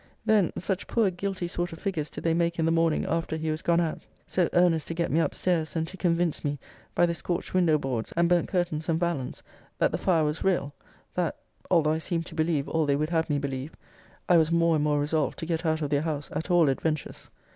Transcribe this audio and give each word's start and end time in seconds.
Then, 0.25 0.51
such 0.57 0.87
poor 0.87 1.11
guilty 1.11 1.47
sort 1.47 1.71
of 1.71 1.77
figures 1.79 2.09
did 2.09 2.23
they 2.23 2.33
make 2.33 2.57
in 2.57 2.65
the 2.65 2.71
morning 2.71 3.05
after 3.05 3.37
he 3.37 3.51
was 3.51 3.61
gone 3.61 3.79
out 3.79 4.01
so 4.25 4.49
earnest 4.53 4.87
to 4.87 4.95
get 4.95 5.11
me 5.11 5.19
up 5.19 5.35
stairs, 5.35 5.75
and 5.75 5.87
to 5.87 5.95
convince 5.95 6.43
me, 6.43 6.57
by 6.95 7.05
the 7.05 7.13
scorched 7.13 7.53
window 7.53 7.77
boards, 7.77 8.11
and 8.17 8.27
burnt 8.27 8.47
curtains 8.47 8.89
and 8.89 8.99
vallens, 8.99 9.43
that 9.77 9.91
the 9.91 9.99
fire 9.99 10.23
was 10.23 10.43
real 10.43 10.73
that 11.13 11.37
(although 11.69 11.91
I 11.93 11.99
seemed 11.99 12.25
to 12.25 12.33
believe 12.33 12.67
all 12.67 12.87
they 12.87 12.95
would 12.95 13.11
have 13.11 13.29
me 13.29 13.37
believe) 13.37 13.75
I 14.27 14.37
was 14.37 14.51
more 14.51 14.73
and 14.73 14.83
more 14.83 14.99
resolved 14.99 15.37
to 15.37 15.45
get 15.45 15.67
out 15.67 15.83
of 15.83 15.91
their 15.91 16.01
house 16.01 16.31
at 16.33 16.49
all 16.49 16.67
adventures. 16.67 17.29